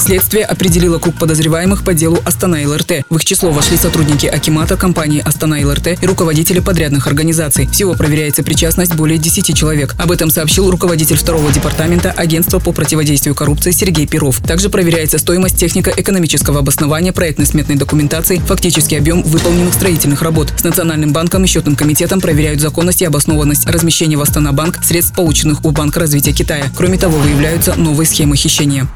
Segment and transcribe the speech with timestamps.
[0.00, 3.04] Следствие определило круг подозреваемых по делу Астана ЛРТ.
[3.10, 7.68] В их число вошли сотрудники Акимата, компании Астана ЛРТ и руководители подрядных организаций.
[7.70, 9.94] Всего проверяется причастность более 10 человек.
[9.98, 14.40] Об этом сообщил руководитель второго департамента Агентства по противодействию коррупции Сергей Перов.
[14.40, 20.50] Также проверяется стоимость технико-экономического обоснования проектно-сметной документации, фактический объем выполненных строительных работ.
[20.56, 25.14] С Национальным банком и счетным комитетом проверяют законность и обоснованность размещения в Астана Банк средств,
[25.14, 26.64] полученных у Банка развития Китая.
[26.74, 28.88] Кроме того, выявляются новые схемы хищения.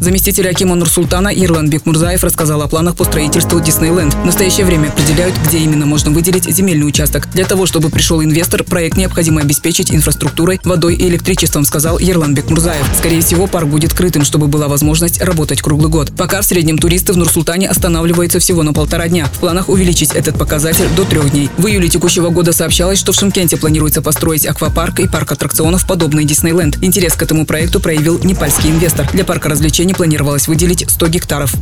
[0.00, 4.14] Заместитель Акима Нурсултана Ирлан Бекмурзаев рассказал о планах по строительству Диснейленд.
[4.14, 7.28] В настоящее время определяют, где именно можно выделить земельный участок.
[7.32, 12.86] Для того, чтобы пришел инвестор, проект необходимо обеспечить инфраструктурой, водой и электричеством, сказал Ерлан Бекмурзаев.
[12.96, 16.12] Скорее всего, парк будет крытым, чтобы была возможность работать круглый год.
[16.16, 19.26] Пока в среднем туристы в Нурсултане останавливаются всего на полтора дня.
[19.26, 21.50] В планах увеличить этот показатель до трех дней.
[21.58, 26.24] В июле текущего года сообщалось, что в Шимкенте планируется построить аквапарк и парк аттракционов, подобный
[26.24, 26.78] Диснейленд.
[26.82, 29.10] Интерес к этому проекту проявил непальский инвестор.
[29.12, 31.54] Для парка развлечений не планировалось выделить 100 гектаров.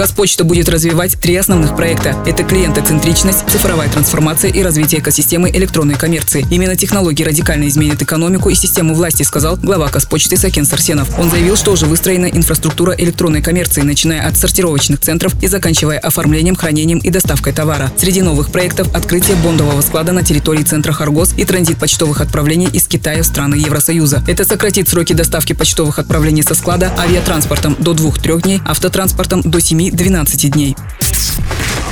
[0.00, 2.16] Казпочта будет развивать три основных проекта.
[2.26, 6.46] Это клиентоцентричность, цифровая трансформация и развитие экосистемы электронной коммерции.
[6.50, 11.18] Именно технологии радикально изменят экономику и систему власти, сказал глава Казпочты Сакен Сарсенов.
[11.18, 16.56] Он заявил, что уже выстроена инфраструктура электронной коммерции, начиная от сортировочных центров и заканчивая оформлением,
[16.56, 17.92] хранением и доставкой товара.
[17.98, 22.88] Среди новых проектов открытие бондового склада на территории центра Харгос и транзит почтовых отправлений из
[22.88, 24.24] Китая в страны Евросоюза.
[24.26, 29.60] Это сократит сроки доставки почтовых отправлений со склада авиатранспортом до 2-3 дней, автотранспортом до
[29.90, 30.76] 7-12 дней.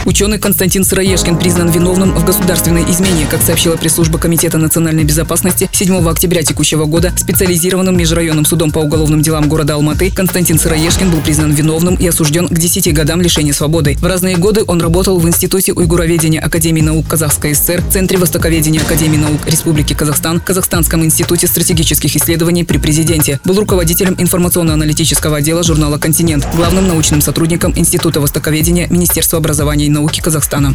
[0.09, 6.09] Ученый Константин Сыроежкин признан виновным в государственной измене, как сообщила пресс-служба Комитета национальной безопасности 7
[6.09, 11.53] октября текущего года специализированным межрайонным судом по уголовным делам города Алматы Константин Сыроежкин был признан
[11.53, 13.99] виновным и осужден к 10 годам лишения свободы.
[14.01, 19.19] В разные годы он работал в Институте уйгуроведения Академии наук Казахской ССР, Центре востоковедения Академии
[19.19, 23.41] наук Республики Казахстан, Казахстанском институте стратегических исследований при президенте.
[23.45, 30.21] Был руководителем информационно-аналитического отдела журнала «Континент», главным научным сотрудником Института востоковедения Министерства образования и науки
[30.21, 30.75] Казахстана.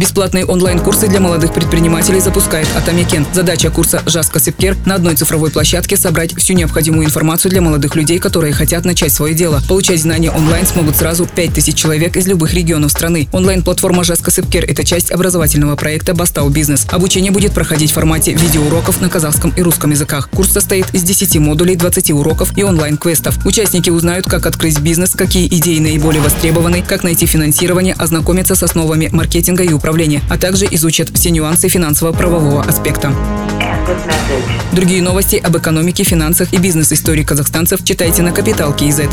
[0.00, 3.26] Бесплатные онлайн-курсы для молодых предпринимателей запускает Атамикен.
[3.34, 8.18] Задача курса «Жаска Сепкер» на одной цифровой площадке собрать всю необходимую информацию для молодых людей,
[8.18, 9.60] которые хотят начать свое дело.
[9.68, 13.28] Получать знания онлайн смогут сразу 5000 человек из любых регионов страны.
[13.30, 16.86] Онлайн-платформа «Жаска Сепкер»– это часть образовательного проекта «Бастау Бизнес».
[16.88, 20.30] Обучение будет проходить в формате видеоуроков на казахском и русском языках.
[20.30, 23.44] Курс состоит из 10 модулей, 20 уроков и онлайн-квестов.
[23.44, 29.10] Участники узнают, как открыть бизнес, какие идеи наиболее востребованы, как найти финансирование, ознакомиться с основами
[29.12, 29.89] маркетинга и управления,
[30.28, 33.12] а также изучат все нюансы финансово-правового аспекта.
[34.72, 39.10] Другие новости об экономике, финансах и бизнес-истории казахстанцев читайте на Капитал Киезет.